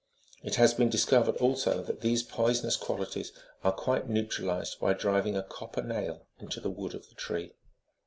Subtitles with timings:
[0.41, 5.37] It has been discovered, also, that these poisonous qualities are quite neu tralized by driving
[5.37, 7.53] a copper nail into the wood of the tree.